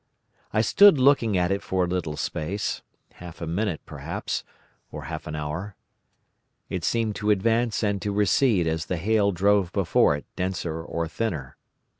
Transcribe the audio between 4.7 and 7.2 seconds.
or half an hour. It seemed